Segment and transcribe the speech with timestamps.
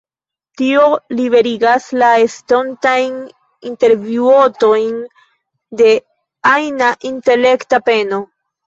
[0.61, 0.85] Tio
[1.19, 3.13] liberigas la estontajn
[3.73, 4.93] intervjuotojn
[5.85, 5.95] de
[6.59, 8.27] ajna intelekta peno.